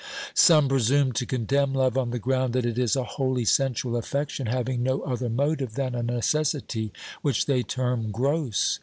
Some 0.33 0.67
presume 0.67 1.11
to 1.11 1.27
condemn 1.27 1.75
love 1.75 1.95
on 1.95 2.09
the 2.09 2.17
ground 2.17 2.53
that 2.53 2.65
it 2.65 2.79
is 2.79 2.95
a 2.95 3.03
wholly 3.03 3.45
sensual 3.45 3.95
affection, 3.95 4.47
having 4.47 4.81
no 4.81 5.03
other 5.03 5.29
motive 5.29 5.75
than 5.75 5.93
a 5.93 6.01
necessity 6.01 6.91
which 7.21 7.45
they 7.45 7.61
term 7.61 8.09
gross. 8.09 8.79